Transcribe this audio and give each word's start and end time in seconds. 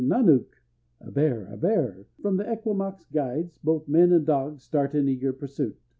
nannook!" 0.03 0.55
("A 0.99 1.11
bear! 1.11 1.45
a 1.51 1.55
bear!") 1.55 2.07
from 2.23 2.37
the 2.37 2.49
Esquimaux 2.49 3.05
guides, 3.13 3.59
both 3.59 3.87
men 3.87 4.11
and 4.11 4.25
dogs 4.25 4.63
start 4.63 4.95
in 4.95 5.07
eager 5.07 5.31
pursuit. 5.31 5.77